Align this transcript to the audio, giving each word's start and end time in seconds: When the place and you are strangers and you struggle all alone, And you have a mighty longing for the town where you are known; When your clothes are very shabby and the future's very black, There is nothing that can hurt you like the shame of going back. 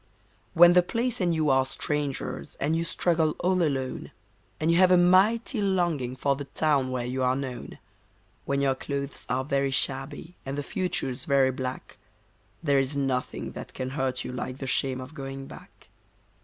When 0.55 0.73
the 0.73 0.81
place 0.81 1.21
and 1.21 1.31
you 1.35 1.51
are 1.51 1.63
strangers 1.63 2.55
and 2.55 2.75
you 2.75 2.83
struggle 2.83 3.35
all 3.39 3.61
alone, 3.61 4.09
And 4.59 4.71
you 4.71 4.77
have 4.77 4.89
a 4.89 4.97
mighty 4.97 5.61
longing 5.61 6.15
for 6.15 6.35
the 6.35 6.45
town 6.45 6.89
where 6.89 7.05
you 7.05 7.21
are 7.21 7.35
known; 7.35 7.77
When 8.45 8.61
your 8.61 8.73
clothes 8.73 9.27
are 9.29 9.45
very 9.45 9.69
shabby 9.69 10.35
and 10.43 10.57
the 10.57 10.63
future's 10.63 11.25
very 11.25 11.51
black, 11.51 11.99
There 12.63 12.79
is 12.79 12.97
nothing 12.97 13.51
that 13.51 13.75
can 13.75 13.91
hurt 13.91 14.23
you 14.23 14.31
like 14.31 14.57
the 14.57 14.65
shame 14.65 14.99
of 14.99 15.13
going 15.13 15.45
back. 15.45 15.89